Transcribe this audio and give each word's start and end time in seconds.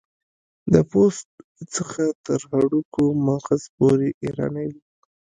د 0.73 0.75
پوست 0.91 1.27
څخه 1.75 2.03
تر 2.25 2.39
هډوکو 2.51 3.03
مغز 3.27 3.61
پورې 3.77 4.09
ایرانی 4.25 4.67
و. 4.73 4.75